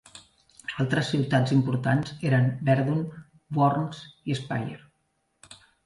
[0.83, 3.07] Altres ciutats importants eren Verdun,
[3.61, 4.85] Worms i Speyer.